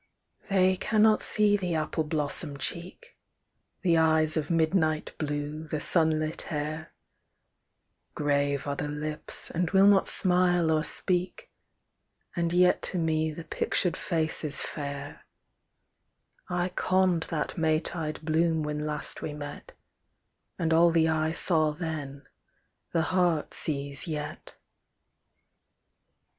[0.49, 3.15] The) cannot see the apple blossom cheek,
[3.83, 6.93] The eyes of ;midnight blue, the sun lit hair;
[8.17, 11.51] Cirave are the lips, and will not smile or speak:
[12.35, 15.23] And yet to me the pictured face is fair:
[16.49, 19.73] I conned that May tide bloom when last we met,
[20.57, 22.25] And all the eye saw then,
[22.91, 24.55] the heart sees yet.